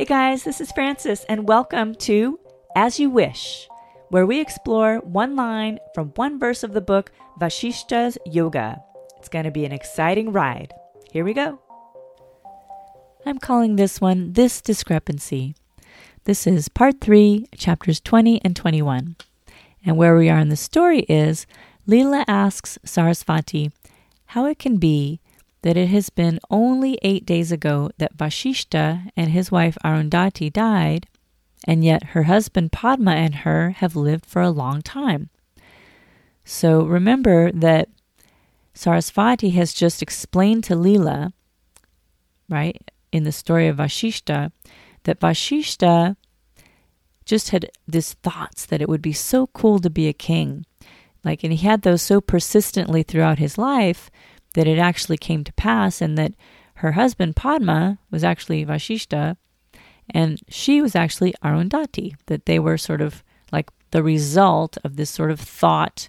Hey 0.00 0.06
guys, 0.06 0.44
this 0.44 0.62
is 0.62 0.72
Francis, 0.72 1.26
and 1.28 1.46
welcome 1.46 1.94
to 1.96 2.40
As 2.74 2.98
You 2.98 3.10
Wish, 3.10 3.68
where 4.08 4.24
we 4.24 4.40
explore 4.40 5.00
one 5.00 5.36
line 5.36 5.78
from 5.92 6.08
one 6.14 6.38
verse 6.38 6.62
of 6.62 6.72
the 6.72 6.80
book 6.80 7.12
Vashishta's 7.38 8.16
Yoga. 8.24 8.82
It's 9.18 9.28
going 9.28 9.44
to 9.44 9.50
be 9.50 9.66
an 9.66 9.72
exciting 9.72 10.32
ride. 10.32 10.72
Here 11.12 11.22
we 11.22 11.34
go. 11.34 11.60
I'm 13.26 13.36
calling 13.36 13.76
this 13.76 14.00
one 14.00 14.32
This 14.32 14.62
Discrepancy. 14.62 15.54
This 16.24 16.46
is 16.46 16.70
part 16.70 17.02
3, 17.02 17.48
chapters 17.58 18.00
20 18.00 18.40
and 18.42 18.56
21. 18.56 19.16
And 19.84 19.98
where 19.98 20.16
we 20.16 20.30
are 20.30 20.38
in 20.38 20.48
the 20.48 20.56
story 20.56 21.00
is 21.10 21.46
Leela 21.86 22.24
asks 22.26 22.78
Sarasvati 22.86 23.70
how 24.28 24.46
it 24.46 24.58
can 24.58 24.78
be 24.78 25.20
that 25.62 25.76
it 25.76 25.88
has 25.88 26.10
been 26.10 26.40
only 26.50 26.98
eight 27.02 27.26
days 27.26 27.52
ago 27.52 27.90
that 27.98 28.16
Vashishta 28.16 29.10
and 29.16 29.30
his 29.30 29.50
wife 29.50 29.76
Arundhati 29.84 30.52
died, 30.52 31.06
and 31.66 31.84
yet 31.84 32.04
her 32.14 32.24
husband 32.24 32.72
Padma 32.72 33.12
and 33.12 33.36
her 33.36 33.70
have 33.70 33.96
lived 33.96 34.24
for 34.24 34.40
a 34.40 34.50
long 34.50 34.80
time. 34.80 35.28
So 36.44 36.82
remember 36.84 37.52
that 37.52 37.88
Sarasvati 38.74 39.52
has 39.52 39.74
just 39.74 40.00
explained 40.00 40.64
to 40.64 40.74
Leela, 40.74 41.32
right, 42.48 42.80
in 43.12 43.24
the 43.24 43.32
story 43.32 43.68
of 43.68 43.76
Vashishta, 43.76 44.52
that 45.04 45.20
Vashishta 45.20 46.16
just 47.24 47.50
had 47.50 47.70
these 47.86 48.14
thoughts 48.14 48.64
that 48.66 48.80
it 48.80 48.88
would 48.88 49.02
be 49.02 49.12
so 49.12 49.46
cool 49.48 49.78
to 49.80 49.90
be 49.90 50.08
a 50.08 50.12
king. 50.12 50.64
Like, 51.22 51.44
and 51.44 51.52
he 51.52 51.66
had 51.66 51.82
those 51.82 52.02
so 52.02 52.20
persistently 52.20 53.02
throughout 53.02 53.38
his 53.38 53.58
life 53.58 54.10
that 54.54 54.66
it 54.66 54.78
actually 54.78 55.18
came 55.18 55.44
to 55.44 55.52
pass, 55.54 56.00
and 56.00 56.16
that 56.18 56.32
her 56.74 56.92
husband 56.92 57.36
Padma 57.36 57.98
was 58.10 58.24
actually 58.24 58.64
Vashishta, 58.64 59.36
and 60.08 60.40
she 60.48 60.80
was 60.80 60.94
actually 60.96 61.34
Arundhati, 61.44 62.14
that 62.26 62.46
they 62.46 62.58
were 62.58 62.78
sort 62.78 63.00
of 63.00 63.22
like 63.52 63.70
the 63.90 64.02
result 64.02 64.78
of 64.84 64.96
this 64.96 65.10
sort 65.10 65.30
of 65.30 65.40
thought 65.40 66.08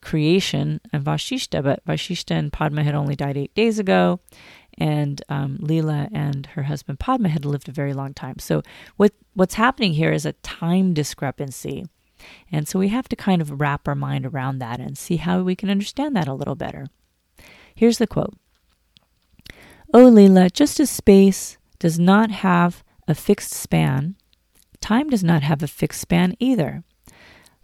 creation 0.00 0.80
of 0.92 1.04
Vashishta. 1.04 1.62
But 1.62 1.84
Vashishta 1.86 2.32
and 2.32 2.52
Padma 2.52 2.82
had 2.82 2.94
only 2.94 3.16
died 3.16 3.36
eight 3.36 3.54
days 3.54 3.78
ago, 3.78 4.20
and 4.78 5.22
um, 5.28 5.58
Leela 5.58 6.08
and 6.12 6.46
her 6.46 6.64
husband 6.64 6.98
Padma 6.98 7.28
had 7.28 7.44
lived 7.44 7.68
a 7.68 7.72
very 7.72 7.94
long 7.94 8.14
time. 8.14 8.38
So 8.38 8.62
what 8.96 9.12
what's 9.34 9.54
happening 9.54 9.94
here 9.94 10.12
is 10.12 10.26
a 10.26 10.32
time 10.34 10.94
discrepancy. 10.94 11.86
And 12.52 12.68
so 12.68 12.78
we 12.78 12.88
have 12.88 13.08
to 13.08 13.16
kind 13.16 13.42
of 13.42 13.60
wrap 13.60 13.88
our 13.88 13.96
mind 13.96 14.26
around 14.26 14.58
that 14.58 14.78
and 14.78 14.96
see 14.96 15.16
how 15.16 15.42
we 15.42 15.56
can 15.56 15.70
understand 15.70 16.14
that 16.14 16.28
a 16.28 16.34
little 16.34 16.54
better. 16.54 16.86
Here's 17.74 17.98
the 17.98 18.06
quote 18.06 18.34
Oh, 19.94 20.10
Leela, 20.10 20.52
just 20.52 20.80
as 20.80 20.90
space 20.90 21.58
does 21.78 21.98
not 21.98 22.30
have 22.30 22.82
a 23.06 23.14
fixed 23.14 23.52
span, 23.52 24.16
time 24.80 25.10
does 25.10 25.24
not 25.24 25.42
have 25.42 25.62
a 25.62 25.68
fixed 25.68 26.00
span 26.00 26.34
either. 26.38 26.82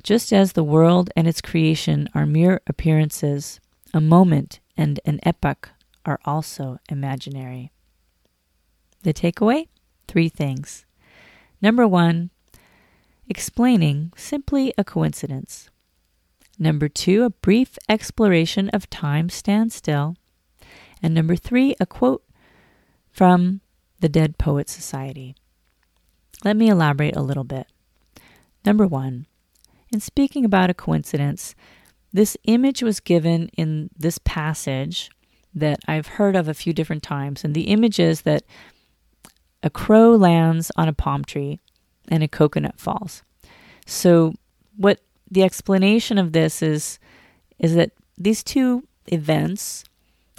Just 0.02 0.32
as 0.32 0.52
the 0.52 0.64
world 0.64 1.10
and 1.16 1.26
its 1.26 1.40
creation 1.40 2.08
are 2.14 2.26
mere 2.26 2.60
appearances, 2.66 3.60
a 3.92 4.00
moment 4.00 4.60
and 4.76 5.00
an 5.04 5.20
epoch 5.22 5.70
are 6.04 6.20
also 6.24 6.78
imaginary. 6.88 7.72
The 9.02 9.14
takeaway? 9.14 9.68
Three 10.06 10.28
things. 10.28 10.84
Number 11.60 11.86
one, 11.86 12.30
explaining 13.28 14.12
simply 14.16 14.72
a 14.78 14.84
coincidence. 14.84 15.70
Number 16.58 16.88
two, 16.88 17.24
a 17.24 17.30
brief 17.30 17.78
exploration 17.88 18.68
of 18.70 18.90
time 18.90 19.28
standstill. 19.28 20.16
And 21.02 21.14
number 21.14 21.36
three, 21.36 21.76
a 21.78 21.86
quote 21.86 22.24
from 23.10 23.60
the 24.00 24.08
Dead 24.08 24.38
Poets 24.38 24.72
Society. 24.72 25.36
Let 26.44 26.56
me 26.56 26.68
elaborate 26.68 27.16
a 27.16 27.22
little 27.22 27.44
bit. 27.44 27.66
Number 28.64 28.86
one, 28.86 29.26
in 29.92 30.00
speaking 30.00 30.44
about 30.44 30.70
a 30.70 30.74
coincidence, 30.74 31.54
this 32.12 32.36
image 32.44 32.82
was 32.82 33.00
given 33.00 33.48
in 33.56 33.90
this 33.96 34.18
passage 34.18 35.10
that 35.54 35.78
I've 35.86 36.06
heard 36.06 36.36
of 36.36 36.48
a 36.48 36.54
few 36.54 36.72
different 36.72 37.02
times. 37.02 37.44
And 37.44 37.54
the 37.54 37.68
image 37.68 37.98
is 37.98 38.22
that 38.22 38.42
a 39.62 39.70
crow 39.70 40.14
lands 40.14 40.70
on 40.76 40.88
a 40.88 40.92
palm 40.92 41.24
tree 41.24 41.60
and 42.08 42.22
a 42.22 42.28
coconut 42.28 42.78
falls. 42.78 43.22
So, 43.86 44.34
what 44.76 45.00
the 45.30 45.42
explanation 45.42 46.18
of 46.18 46.32
this 46.32 46.62
is 46.62 46.98
is 47.58 47.74
that 47.74 47.90
these 48.16 48.42
two 48.42 48.84
events 49.06 49.84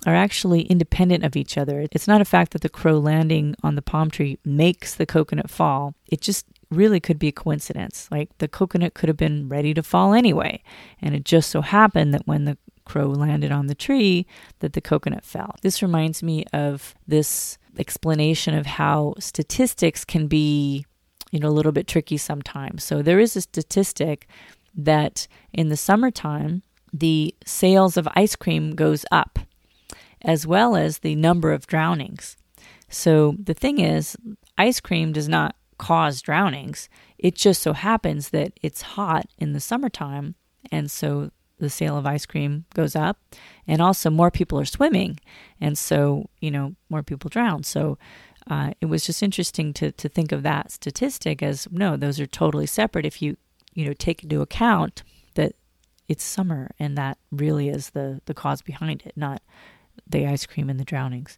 are 0.06 0.16
actually 0.16 0.62
independent 0.62 1.26
of 1.26 1.36
each 1.36 1.58
other. 1.58 1.86
It's 1.92 2.08
not 2.08 2.22
a 2.22 2.26
fact 2.26 2.54
that 2.54 2.62
the 2.62 2.70
crow 2.70 2.98
landing 2.98 3.56
on 3.64 3.76
the 3.76 3.82
palm 3.82 4.10
tree 4.10 4.38
makes 4.46 4.96
the 4.96 5.06
coconut 5.06 5.50
fall. 5.50 5.94
It 6.08 6.22
just 6.22 6.46
really 6.72 7.00
could 7.00 7.20
be 7.20 7.28
a 7.28 7.34
coincidence. 7.34 8.08
Like 8.10 8.30
the 8.38 8.48
coconut 8.48 8.94
could 8.94 9.10
have 9.10 9.18
been 9.18 9.50
ready 9.50 9.74
to 9.74 9.84
fall 9.84 10.14
anyway, 10.14 10.64
and 11.02 11.16
it 11.16 11.26
just 11.26 11.50
so 11.50 11.62
happened 11.62 12.14
that 12.14 12.28
when 12.28 12.46
the 12.46 12.58
crow 12.86 13.08
landed 13.08 13.52
on 13.52 13.68
the 13.68 13.76
tree 13.76 14.26
that 14.60 14.74
the 14.74 14.82
coconut 14.82 15.24
fell. 15.24 15.56
This 15.62 15.82
reminds 15.82 16.24
me 16.24 16.46
of 16.52 16.96
this 17.08 17.58
explanation 17.78 18.56
of 18.56 18.66
how 18.66 19.14
statistics 19.20 20.04
can 20.04 20.28
be, 20.28 20.86
you 21.32 21.40
know, 21.40 21.50
a 21.50 21.52
little 21.52 21.72
bit 21.72 21.88
tricky 21.88 22.18
sometimes. 22.18 22.84
So 22.84 23.02
there 23.04 23.20
is 23.20 23.36
a 23.36 23.42
statistic 23.42 24.28
that 24.86 25.28
in 25.54 25.70
the 25.70 25.78
summertime, 25.78 26.64
the 26.94 27.36
sales 27.46 27.98
of 27.98 28.08
ice 28.16 28.36
cream 28.36 28.76
goes 28.76 29.06
up, 29.12 29.40
as 30.22 30.48
well 30.48 30.76
as 30.76 31.00
the 31.00 31.16
number 31.16 31.52
of 31.52 31.68
drownings. 31.68 32.36
So 32.90 33.36
the 33.42 33.54
thing 33.54 33.80
is, 33.80 34.18
ice 34.58 34.80
cream 34.80 35.14
does 35.14 35.30
not 35.30 35.56
cause 35.78 36.22
drownings. 36.22 36.90
It 37.18 37.36
just 37.36 37.62
so 37.62 37.74
happens 37.74 38.30
that 38.30 38.54
it's 38.62 38.82
hot 38.82 39.28
in 39.38 39.54
the 39.54 39.60
summertime, 39.60 40.36
and 40.72 40.90
so 40.90 41.32
the 41.60 41.70
sale 41.70 41.98
of 41.98 42.06
ice 42.06 42.26
cream 42.26 42.66
goes 42.74 42.96
up, 42.96 43.20
and 43.68 43.82
also 43.82 44.10
more 44.10 44.32
people 44.32 44.60
are 44.60 44.66
swimming, 44.66 45.20
and 45.60 45.78
so 45.78 46.30
you 46.40 46.52
know 46.52 46.76
more 46.90 47.04
people 47.04 47.30
drown. 47.30 47.64
So 47.64 47.98
uh, 48.50 48.72
it 48.82 48.88
was 48.88 49.06
just 49.06 49.22
interesting 49.22 49.74
to 49.74 49.92
to 49.92 50.10
think 50.10 50.32
of 50.32 50.44
that 50.44 50.72
statistic 50.72 51.44
as 51.44 51.68
no, 51.72 51.98
those 51.98 52.20
are 52.20 52.28
totally 52.28 52.66
separate. 52.66 53.06
If 53.06 53.22
you 53.22 53.38
you 53.80 53.86
know 53.86 53.94
take 53.94 54.24
into 54.24 54.42
account 54.42 55.04
that 55.36 55.54
it's 56.10 56.24
summer 56.24 56.72
and 56.80 56.98
that 56.98 57.18
really 57.32 57.70
is 57.70 57.92
the 57.92 58.22
the 58.26 58.34
cause 58.34 58.62
behind 58.62 59.04
it, 59.06 59.14
not 59.16 59.42
the 60.06 60.28
ice 60.28 60.46
cream 60.46 60.70
and 60.70 60.80
the 60.80 60.84
drownings. 60.84 61.38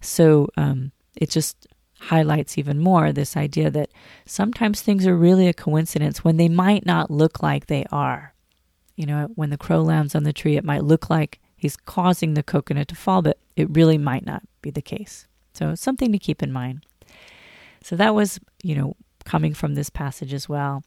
So 0.00 0.48
um, 0.56 0.92
it 1.14 1.28
just 1.28 1.66
highlights 1.98 2.56
even 2.56 2.78
more 2.78 3.12
this 3.12 3.36
idea 3.36 3.70
that 3.70 3.90
sometimes 4.24 4.80
things 4.80 5.06
are 5.06 5.14
really 5.14 5.48
a 5.48 5.52
coincidence 5.52 6.24
when 6.24 6.38
they 6.38 6.48
might 6.48 6.86
not 6.86 7.10
look 7.10 7.42
like 7.42 7.66
they 7.66 7.84
are. 7.92 8.32
You 8.96 9.04
know, 9.04 9.28
when 9.34 9.50
the 9.50 9.58
crow 9.58 9.82
lands 9.82 10.14
on 10.14 10.24
the 10.24 10.32
tree, 10.32 10.56
it 10.56 10.64
might 10.64 10.84
look 10.84 11.10
like 11.10 11.40
he's 11.56 11.76
causing 11.76 12.32
the 12.32 12.42
coconut 12.42 12.88
to 12.88 12.94
fall, 12.94 13.20
but 13.20 13.38
it 13.54 13.68
really 13.70 13.98
might 13.98 14.24
not 14.24 14.42
be 14.62 14.70
the 14.70 14.80
case. 14.80 15.26
So, 15.52 15.74
something 15.74 16.10
to 16.12 16.18
keep 16.18 16.42
in 16.42 16.52
mind. 16.52 16.86
So, 17.82 17.96
that 17.96 18.14
was, 18.14 18.40
you 18.62 18.74
know, 18.74 18.96
coming 19.24 19.54
from 19.54 19.74
this 19.74 19.90
passage 19.90 20.32
as 20.34 20.48
well. 20.48 20.82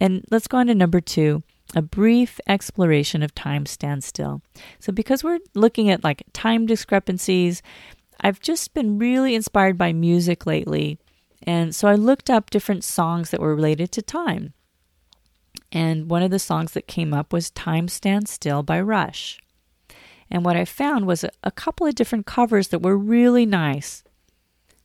And 0.00 0.24
let's 0.30 0.48
go 0.48 0.58
on 0.58 0.66
to 0.66 0.74
number 0.74 1.00
two 1.00 1.42
a 1.76 1.82
brief 1.82 2.40
exploration 2.48 3.22
of 3.22 3.32
time 3.32 3.64
standstill. 3.64 4.42
So, 4.80 4.92
because 4.92 5.22
we're 5.22 5.38
looking 5.54 5.88
at 5.88 6.02
like 6.02 6.24
time 6.32 6.66
discrepancies, 6.66 7.62
I've 8.20 8.40
just 8.40 8.74
been 8.74 8.98
really 8.98 9.34
inspired 9.34 9.78
by 9.78 9.92
music 9.92 10.46
lately. 10.46 10.98
And 11.44 11.74
so 11.74 11.88
I 11.88 11.94
looked 11.94 12.28
up 12.28 12.50
different 12.50 12.84
songs 12.84 13.30
that 13.30 13.40
were 13.40 13.54
related 13.54 13.92
to 13.92 14.02
time. 14.02 14.52
And 15.72 16.10
one 16.10 16.22
of 16.22 16.30
the 16.30 16.38
songs 16.38 16.72
that 16.72 16.88
came 16.88 17.14
up 17.14 17.32
was 17.32 17.50
Time 17.50 17.88
Stands 17.88 18.30
Still 18.30 18.62
by 18.62 18.80
Rush. 18.80 19.40
And 20.30 20.44
what 20.44 20.56
I 20.56 20.64
found 20.64 21.06
was 21.06 21.24
a 21.42 21.50
couple 21.50 21.86
of 21.86 21.94
different 21.94 22.26
covers 22.26 22.68
that 22.68 22.82
were 22.82 22.96
really 22.96 23.46
nice. 23.46 24.02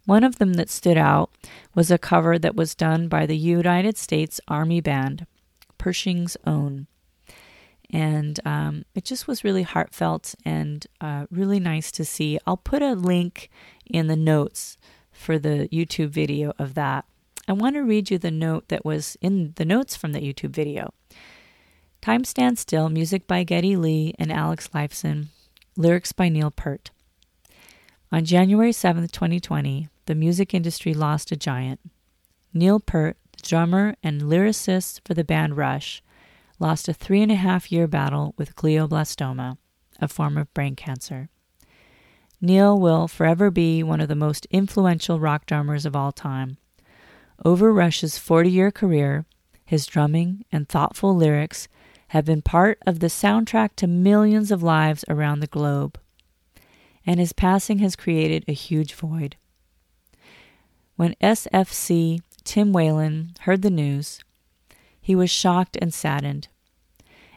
One 0.05 0.23
of 0.23 0.37
them 0.37 0.53
that 0.53 0.69
stood 0.69 0.97
out 0.97 1.31
was 1.73 1.89
a 1.89 1.97
cover 1.97 2.37
that 2.37 2.55
was 2.55 2.75
done 2.75 3.07
by 3.07 3.25
the 3.25 3.37
United 3.37 3.97
States 3.97 4.39
Army 4.47 4.79
Band, 4.79 5.25
Pershing's 5.77 6.37
Own. 6.45 6.87
And 7.89 8.39
um, 8.45 8.85
it 8.93 9.03
just 9.03 9.27
was 9.27 9.43
really 9.43 9.63
heartfelt 9.63 10.35
and 10.43 10.85
uh, 11.01 11.25
really 11.31 11.59
nice 11.59 11.91
to 11.93 12.05
see. 12.05 12.39
I'll 12.45 12.57
put 12.57 12.81
a 12.81 12.93
link 12.93 13.49
in 13.85 14.07
the 14.07 14.15
notes 14.15 14.77
for 15.11 15.39
the 15.39 15.69
YouTube 15.71 16.09
video 16.09 16.53
of 16.59 16.73
that. 16.75 17.05
I 17.47 17.53
want 17.53 17.75
to 17.75 17.81
read 17.81 18.09
you 18.11 18.17
the 18.17 18.31
note 18.31 18.69
that 18.69 18.85
was 18.85 19.17
in 19.21 19.53
the 19.55 19.65
notes 19.65 19.95
from 19.95 20.11
the 20.11 20.19
YouTube 20.19 20.49
video. 20.49 20.93
Time 22.01 22.23
Stands 22.23 22.59
Still, 22.59 22.89
music 22.89 23.27
by 23.27 23.43
Geddy 23.43 23.75
Lee 23.75 24.13
and 24.19 24.31
Alex 24.31 24.67
Lifeson, 24.69 25.27
lyrics 25.75 26.11
by 26.11 26.29
Neil 26.29 26.51
Peart. 26.51 26.91
On 28.11 28.23
January 28.23 28.71
7th, 28.71 29.11
2020, 29.11 29.89
the 30.05 30.15
music 30.15 30.53
industry 30.53 30.93
lost 30.93 31.31
a 31.31 31.35
giant. 31.35 31.79
Neil 32.53 32.79
Peart, 32.79 33.17
the 33.31 33.47
drummer 33.47 33.95
and 34.03 34.21
lyricist 34.21 35.01
for 35.05 35.13
the 35.13 35.23
band 35.23 35.57
Rush, 35.57 36.01
lost 36.59 36.87
a 36.87 36.93
three 36.93 37.21
and 37.21 37.31
a 37.31 37.35
half 37.35 37.71
year 37.71 37.87
battle 37.87 38.33
with 38.37 38.55
glioblastoma, 38.55 39.57
a 39.99 40.07
form 40.07 40.37
of 40.37 40.53
brain 40.53 40.75
cancer. 40.75 41.29
Neil 42.41 42.79
will 42.79 43.07
forever 43.07 43.49
be 43.49 43.81
one 43.81 44.01
of 44.01 44.07
the 44.07 44.15
most 44.15 44.45
influential 44.51 45.19
rock 45.19 45.45
drummers 45.45 45.85
of 45.85 45.95
all 45.95 46.11
time. 46.11 46.57
Over 47.43 47.73
Rush's 47.73 48.17
40 48.17 48.49
year 48.49 48.71
career, 48.71 49.25
his 49.65 49.85
drumming 49.85 50.45
and 50.51 50.69
thoughtful 50.69 51.15
lyrics 51.15 51.67
have 52.09 52.25
been 52.25 52.41
part 52.41 52.77
of 52.85 52.99
the 52.99 53.07
soundtrack 53.07 53.71
to 53.77 53.87
millions 53.87 54.51
of 54.51 54.61
lives 54.61 55.03
around 55.09 55.39
the 55.39 55.47
globe. 55.47 55.99
And 57.05 57.19
his 57.19 57.33
passing 57.33 57.79
has 57.79 57.95
created 57.95 58.45
a 58.47 58.53
huge 58.53 58.93
void. 58.93 59.37
When 60.95 61.15
SFC 61.21 62.21
Tim 62.45 62.71
Whalen 62.71 63.33
heard 63.41 63.61
the 63.63 63.69
news, 63.69 64.21
he 65.01 65.15
was 65.15 65.29
shocked 65.29 65.77
and 65.81 65.93
saddened. 65.93 66.47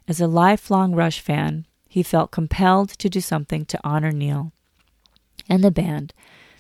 As 0.07 0.21
a 0.21 0.29
lifelong 0.29 0.95
Rush 0.95 1.21
fan, 1.21 1.67
he 1.89 2.03
felt 2.03 2.31
compelled 2.31 2.91
to 2.91 3.09
do 3.09 3.21
something 3.21 3.65
to 3.67 3.81
honor 3.83 4.13
Neil 4.13 4.53
and 5.49 5.65
the 5.65 5.71
band 5.71 6.15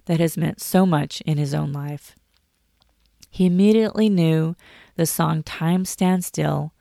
that 0.06 0.18
has 0.18 0.36
meant 0.36 0.60
so 0.60 0.84
much 0.84 1.20
in 1.20 1.38
his 1.38 1.54
own 1.54 1.72
life. 1.72 2.16
He 3.30 3.46
immediately 3.46 4.08
knew 4.08 4.56
the 4.96 5.06
song 5.06 5.42
Time 5.42 5.84
Stand 5.84 6.24
Still 6.24 6.72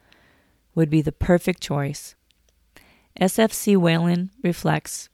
would 0.74 0.90
be 0.90 1.02
the 1.02 1.12
perfect 1.12 1.62
choice. 1.62 2.16
SFC 3.20 3.78
Whalen 3.78 4.32
reflects 4.42 5.10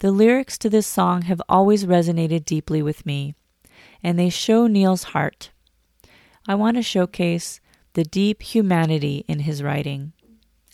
The 0.00 0.10
lyrics 0.10 0.58
to 0.58 0.68
this 0.68 0.86
song 0.86 1.22
have 1.22 1.40
always 1.48 1.86
resonated 1.86 2.44
deeply 2.44 2.82
with 2.82 3.06
me, 3.06 3.34
and 4.04 4.18
they 4.18 4.28
show 4.28 4.66
Neil's 4.66 5.04
heart. 5.04 5.50
I 6.46 6.54
want 6.54 6.76
to 6.76 6.82
showcase 6.82 7.58
the 7.94 8.04
deep 8.04 8.42
humanity 8.42 9.24
in 9.26 9.40
his 9.40 9.62
writing. 9.62 10.12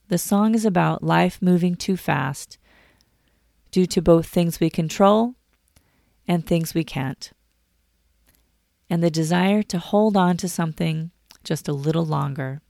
The 0.08 0.18
song 0.18 0.56
is 0.56 0.64
about 0.64 1.04
life 1.04 1.40
moving 1.40 1.76
too 1.76 1.96
fast 1.96 2.58
due 3.70 3.86
to 3.86 4.02
both 4.02 4.26
things 4.26 4.58
we 4.58 4.68
control 4.68 5.36
and 6.26 6.44
things 6.44 6.74
we 6.74 6.82
can't, 6.82 7.30
and 8.88 9.02
the 9.02 9.10
desire 9.10 9.62
to 9.62 9.78
hold 9.78 10.16
on 10.16 10.36
to 10.38 10.48
something 10.48 11.12
just 11.44 11.68
a 11.68 11.72
little 11.72 12.04
longer. 12.04 12.60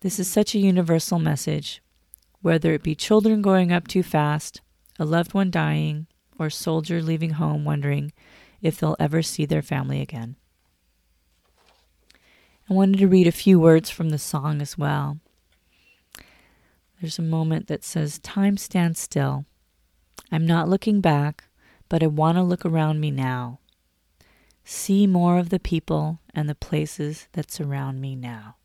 This 0.00 0.18
is 0.18 0.28
such 0.28 0.54
a 0.54 0.58
universal 0.58 1.18
message, 1.18 1.82
whether 2.42 2.74
it 2.74 2.82
be 2.82 2.94
children 2.94 3.40
growing 3.40 3.72
up 3.72 3.88
too 3.88 4.02
fast, 4.02 4.60
a 4.98 5.06
loved 5.06 5.32
one 5.32 5.50
dying, 5.50 6.06
or 6.38 6.46
a 6.46 6.50
soldier 6.50 7.00
leaving 7.00 7.30
home 7.30 7.64
wondering 7.64 8.12
if 8.62 8.78
they'll 8.78 8.96
ever 8.98 9.22
see 9.22 9.46
their 9.46 9.62
family 9.62 10.00
again. 10.00 10.36
I 12.70 12.74
wanted 12.74 12.98
to 12.98 13.08
read 13.08 13.26
a 13.26 13.32
few 13.32 13.58
words 13.58 13.88
from 13.88 14.10
the 14.10 14.18
song 14.18 14.60
as 14.60 14.76
well. 14.76 15.18
There's 17.00 17.18
a 17.18 17.22
moment 17.22 17.68
that 17.68 17.84
says, 17.84 18.18
Time 18.18 18.56
stands 18.56 18.98
still. 18.98 19.44
I'm 20.30 20.46
not 20.46 20.68
looking 20.68 21.00
back, 21.00 21.44
but 21.88 22.02
I 22.02 22.08
want 22.08 22.36
to 22.36 22.42
look 22.42 22.66
around 22.66 23.00
me 23.00 23.10
now. 23.10 23.60
See 24.64 25.06
more 25.06 25.38
of 25.38 25.48
the 25.48 25.60
people 25.60 26.20
and 26.34 26.48
the 26.48 26.54
places 26.54 27.28
that 27.32 27.50
surround 27.50 28.00
me 28.00 28.14
now. 28.14 28.56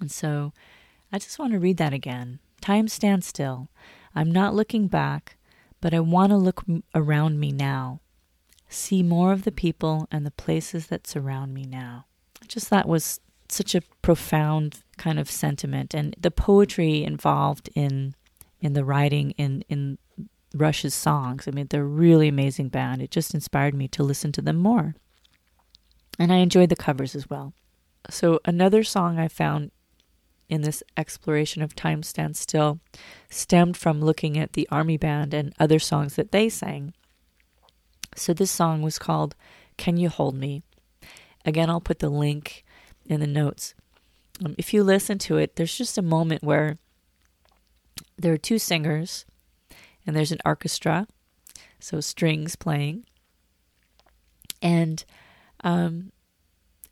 And 0.00 0.10
so 0.10 0.52
I 1.12 1.18
just 1.18 1.38
want 1.38 1.52
to 1.52 1.60
read 1.60 1.76
that 1.76 1.92
again. 1.92 2.40
Time 2.60 2.88
stands 2.88 3.26
still. 3.26 3.68
I'm 4.14 4.32
not 4.32 4.54
looking 4.54 4.88
back, 4.88 5.36
but 5.80 5.94
I 5.94 6.00
want 6.00 6.30
to 6.30 6.36
look 6.36 6.64
around 6.94 7.38
me 7.38 7.52
now. 7.52 8.00
See 8.68 9.02
more 9.02 9.32
of 9.32 9.44
the 9.44 9.52
people 9.52 10.08
and 10.10 10.26
the 10.26 10.30
places 10.30 10.88
that 10.88 11.06
surround 11.06 11.54
me 11.54 11.64
now. 11.64 12.06
I 12.42 12.46
just 12.46 12.68
thought 12.68 12.88
was 12.88 13.20
such 13.48 13.74
a 13.74 13.82
profound 14.02 14.82
kind 14.96 15.18
of 15.18 15.30
sentiment 15.30 15.94
and 15.94 16.16
the 16.18 16.30
poetry 16.30 17.04
involved 17.04 17.68
in 17.74 18.14
in 18.60 18.72
the 18.72 18.84
writing 18.84 19.32
in 19.32 19.64
in 19.68 19.98
Rush's 20.54 20.94
songs. 20.94 21.46
I 21.46 21.50
mean, 21.50 21.66
they're 21.68 21.82
a 21.82 21.86
really 21.86 22.28
amazing 22.28 22.68
band. 22.68 23.02
It 23.02 23.10
just 23.10 23.34
inspired 23.34 23.74
me 23.74 23.88
to 23.88 24.02
listen 24.02 24.32
to 24.32 24.42
them 24.42 24.56
more. 24.56 24.94
And 26.18 26.32
I 26.32 26.36
enjoyed 26.36 26.68
the 26.68 26.76
covers 26.76 27.14
as 27.14 27.28
well. 27.28 27.52
So 28.08 28.40
another 28.44 28.84
song 28.84 29.18
I 29.18 29.28
found 29.28 29.72
in 30.48 30.62
this 30.62 30.82
exploration 30.96 31.62
of 31.62 31.74
Time 31.74 32.02
Stands 32.02 32.38
Still 32.38 32.78
stemmed 33.30 33.76
from 33.76 34.00
looking 34.00 34.38
at 34.38 34.52
the 34.52 34.68
Army 34.70 34.96
Band 34.96 35.34
and 35.34 35.54
other 35.58 35.78
songs 35.78 36.16
that 36.16 36.32
they 36.32 36.48
sang. 36.48 36.92
So 38.14 38.32
this 38.32 38.50
song 38.50 38.82
was 38.82 38.98
called 38.98 39.34
Can 39.76 39.96
You 39.96 40.08
Hold 40.08 40.34
Me? 40.34 40.62
Again, 41.44 41.68
I'll 41.68 41.80
put 41.80 41.98
the 41.98 42.08
link 42.08 42.64
in 43.06 43.20
the 43.20 43.26
notes. 43.26 43.74
Um, 44.44 44.54
if 44.58 44.72
you 44.72 44.82
listen 44.82 45.18
to 45.18 45.36
it, 45.36 45.56
there's 45.56 45.76
just 45.76 45.98
a 45.98 46.02
moment 46.02 46.42
where 46.42 46.78
there 48.16 48.32
are 48.32 48.38
two 48.38 48.58
singers 48.58 49.24
and 50.06 50.16
there's 50.16 50.32
an 50.32 50.40
orchestra, 50.44 51.06
so 51.78 52.00
strings 52.00 52.56
playing. 52.56 53.04
And 54.62 55.04
um, 55.62 56.12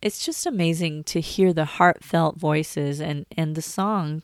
it's 0.01 0.23
just 0.25 0.45
amazing 0.45 1.03
to 1.05 1.21
hear 1.21 1.53
the 1.53 1.65
heartfelt 1.65 2.37
voices, 2.37 2.99
and, 2.99 3.25
and 3.37 3.55
the 3.55 3.61
song 3.61 4.23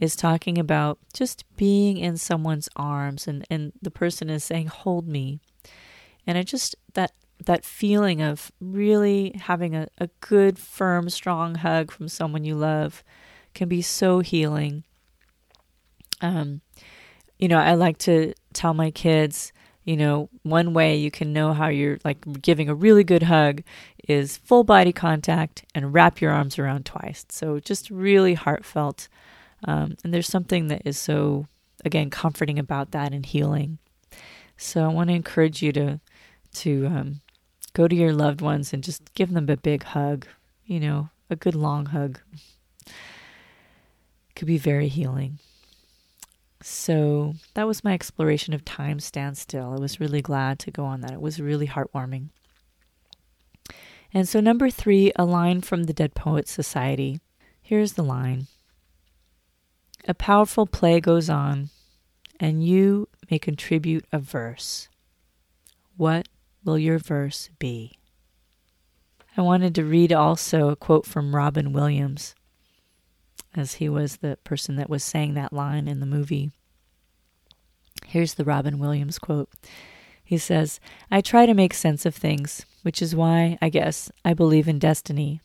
is 0.00 0.16
talking 0.16 0.58
about 0.58 0.98
just 1.12 1.44
being 1.56 1.96
in 1.96 2.16
someone's 2.16 2.68
arms, 2.76 3.26
and, 3.26 3.44
and 3.50 3.72
the 3.80 3.90
person 3.90 4.28
is 4.28 4.44
saying, 4.44 4.66
Hold 4.66 5.08
me. 5.08 5.40
And 6.26 6.38
it 6.38 6.44
just, 6.44 6.76
that 6.94 7.12
that 7.46 7.64
feeling 7.64 8.22
of 8.22 8.50
really 8.60 9.32
having 9.38 9.74
a, 9.74 9.88
a 9.98 10.08
good, 10.20 10.58
firm, 10.58 11.10
strong 11.10 11.56
hug 11.56 11.90
from 11.90 12.08
someone 12.08 12.44
you 12.44 12.54
love 12.54 13.02
can 13.54 13.68
be 13.68 13.82
so 13.82 14.20
healing. 14.20 14.84
Um, 16.20 16.60
you 17.38 17.48
know, 17.48 17.58
I 17.58 17.74
like 17.74 17.98
to 17.98 18.34
tell 18.52 18.72
my 18.72 18.90
kids, 18.90 19.52
you 19.84 19.96
know, 19.96 20.30
one 20.42 20.72
way 20.72 20.96
you 20.96 21.10
can 21.10 21.32
know 21.32 21.52
how 21.52 21.68
you're 21.68 21.98
like 22.04 22.40
giving 22.40 22.68
a 22.68 22.74
really 22.74 23.04
good 23.04 23.24
hug 23.24 23.62
is 24.08 24.36
full 24.38 24.64
body 24.64 24.92
contact 24.92 25.64
and 25.74 25.92
wrap 25.92 26.20
your 26.20 26.30
arms 26.30 26.58
around 26.58 26.86
twice. 26.86 27.26
So 27.28 27.58
just 27.58 27.90
really 27.90 28.34
heartfelt. 28.34 29.08
Um, 29.64 29.96
and 30.02 30.14
there's 30.14 30.28
something 30.28 30.68
that 30.68 30.82
is 30.84 30.98
so, 30.98 31.46
again, 31.84 32.10
comforting 32.10 32.58
about 32.58 32.92
that 32.92 33.12
and 33.12 33.26
healing. 33.26 33.78
So 34.56 34.84
I 34.84 34.88
want 34.88 35.10
to 35.10 35.14
encourage 35.14 35.62
you 35.62 35.72
to 35.72 36.00
to 36.54 36.86
um, 36.86 37.20
go 37.72 37.88
to 37.88 37.94
your 37.94 38.12
loved 38.12 38.40
ones 38.40 38.72
and 38.72 38.82
just 38.82 39.12
give 39.14 39.32
them 39.32 39.48
a 39.48 39.56
big 39.56 39.82
hug, 39.82 40.26
you 40.64 40.80
know, 40.80 41.10
a 41.30 41.36
good 41.36 41.54
long 41.54 41.86
hug. 41.86 42.20
Could 44.34 44.48
be 44.48 44.58
very 44.58 44.88
healing. 44.88 45.38
So 46.62 47.34
that 47.52 47.66
was 47.66 47.84
my 47.84 47.92
exploration 47.92 48.54
of 48.54 48.64
Time 48.64 48.98
Stand 48.98 49.36
Still. 49.36 49.74
I 49.74 49.78
was 49.78 50.00
really 50.00 50.22
glad 50.22 50.58
to 50.60 50.70
go 50.70 50.84
on 50.84 51.02
that. 51.02 51.12
It 51.12 51.20
was 51.20 51.40
really 51.40 51.66
heartwarming. 51.66 52.28
And 54.14 54.28
so, 54.28 54.40
number 54.40 54.70
three, 54.70 55.12
a 55.16 55.24
line 55.24 55.60
from 55.60 55.84
the 55.84 55.92
Dead 55.92 56.14
Poets 56.14 56.52
Society. 56.52 57.20
Here's 57.60 57.94
the 57.94 58.02
line 58.04 58.46
A 60.06 60.14
powerful 60.14 60.66
play 60.66 61.00
goes 61.00 61.28
on, 61.28 61.70
and 62.38 62.64
you 62.64 63.08
may 63.30 63.38
contribute 63.38 64.06
a 64.12 64.18
verse. 64.18 64.88
What 65.96 66.28
will 66.64 66.78
your 66.78 66.98
verse 66.98 67.50
be? 67.58 67.98
I 69.36 69.42
wanted 69.42 69.74
to 69.74 69.84
read 69.84 70.12
also 70.12 70.68
a 70.68 70.76
quote 70.76 71.06
from 71.06 71.34
Robin 71.34 71.72
Williams, 71.72 72.34
as 73.54 73.74
he 73.74 73.88
was 73.88 74.16
the 74.16 74.38
person 74.44 74.76
that 74.76 74.90
was 74.90 75.02
saying 75.02 75.34
that 75.34 75.52
line 75.52 75.88
in 75.88 76.00
the 76.00 76.06
movie. 76.06 76.50
Here's 78.06 78.34
the 78.34 78.44
Robin 78.44 78.78
Williams 78.78 79.18
quote. 79.18 79.50
He 80.22 80.38
says, 80.38 80.80
I 81.10 81.20
try 81.20 81.46
to 81.46 81.54
make 81.54 81.74
sense 81.74 82.06
of 82.06 82.14
things, 82.14 82.64
which 82.82 83.02
is 83.02 83.14
why, 83.14 83.58
I 83.60 83.68
guess, 83.68 84.10
I 84.24 84.34
believe 84.34 84.68
in 84.68 84.78
destiny. 84.78 85.40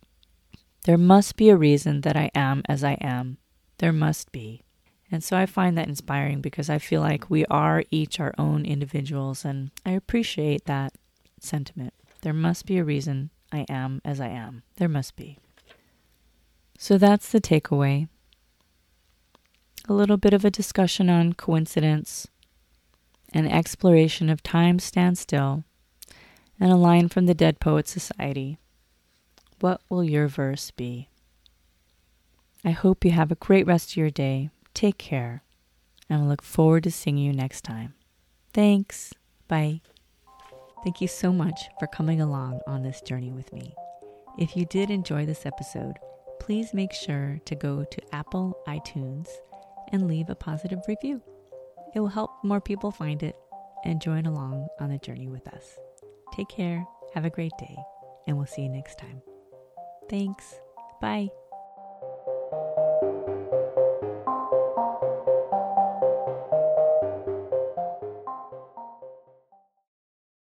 There 0.85 0.97
must 0.97 1.35
be 1.35 1.49
a 1.49 1.57
reason 1.57 2.01
that 2.01 2.15
I 2.15 2.31
am 2.33 2.63
as 2.69 2.83
I 2.83 2.93
am. 3.01 3.37
There 3.79 3.91
must 3.91 4.31
be. 4.31 4.63
And 5.11 5.23
so 5.23 5.35
I 5.35 5.45
find 5.45 5.77
that 5.77 5.87
inspiring 5.87 6.41
because 6.41 6.69
I 6.69 6.77
feel 6.77 7.01
like 7.01 7.29
we 7.29 7.43
are 7.45 7.83
each 7.89 8.19
our 8.19 8.33
own 8.37 8.65
individuals, 8.65 9.43
and 9.43 9.71
I 9.85 9.91
appreciate 9.91 10.65
that 10.65 10.93
sentiment. 11.43 11.93
There 12.21 12.33
must 12.33 12.65
be 12.65 12.77
a 12.77 12.83
reason 12.83 13.29
I 13.51 13.65
am 13.69 14.01
as 14.03 14.19
I 14.19 14.27
am. 14.27 14.63
There 14.77 14.89
must 14.89 15.15
be. 15.15 15.37
So 16.77 16.97
that's 16.97 17.29
the 17.29 17.41
takeaway. 17.41 18.07
A 19.87 19.93
little 19.93 20.17
bit 20.17 20.33
of 20.33 20.45
a 20.45 20.51
discussion 20.51 21.09
on 21.09 21.33
coincidence, 21.33 22.27
an 23.33 23.47
exploration 23.47 24.29
of 24.29 24.43
time 24.43 24.79
standstill, 24.79 25.63
and 26.59 26.71
a 26.71 26.75
line 26.75 27.09
from 27.09 27.25
the 27.25 27.33
Dead 27.33 27.59
Poets 27.59 27.91
Society. 27.91 28.59
What 29.59 29.81
will 29.89 30.03
your 30.03 30.27
verse 30.27 30.71
be? 30.71 31.09
I 32.63 32.71
hope 32.71 33.05
you 33.05 33.11
have 33.11 33.31
a 33.31 33.35
great 33.35 33.65
rest 33.65 33.91
of 33.91 33.97
your 33.97 34.09
day. 34.09 34.49
Take 34.73 34.97
care, 34.97 35.43
and 36.09 36.21
I 36.21 36.25
look 36.25 36.41
forward 36.41 36.83
to 36.83 36.91
seeing 36.91 37.17
you 37.17 37.33
next 37.33 37.61
time. 37.61 37.93
Thanks. 38.53 39.13
Bye. 39.47 39.81
Thank 40.83 41.01
you 41.01 41.07
so 41.07 41.33
much 41.33 41.69
for 41.79 41.87
coming 41.87 42.21
along 42.21 42.61
on 42.67 42.83
this 42.83 43.01
journey 43.01 43.31
with 43.31 43.51
me. 43.51 43.73
If 44.37 44.55
you 44.55 44.65
did 44.65 44.89
enjoy 44.89 45.25
this 45.25 45.45
episode, 45.45 45.95
please 46.39 46.73
make 46.73 46.93
sure 46.93 47.39
to 47.45 47.55
go 47.55 47.83
to 47.83 48.15
Apple 48.15 48.57
iTunes 48.67 49.27
and 49.91 50.07
leave 50.07 50.29
a 50.29 50.35
positive 50.35 50.79
review. 50.87 51.21
it 51.95 51.99
will 51.99 52.07
help 52.07 52.31
more 52.43 52.61
people 52.61 52.91
find 52.91 53.23
it 53.23 53.35
and 53.83 54.01
join 54.01 54.25
along 54.25 54.67
on 54.79 54.89
the 54.89 54.97
journey 54.99 55.27
with 55.27 55.47
us. 55.47 55.77
Take 56.33 56.49
care, 56.49 56.85
have 57.13 57.25
a 57.25 57.29
great 57.29 57.53
day, 57.57 57.75
and 58.27 58.37
we'll 58.37 58.45
see 58.45 58.63
you 58.63 58.69
next 58.69 58.99
time. 58.99 59.21
Thanks. 60.09 60.55
Bye. 61.01 61.29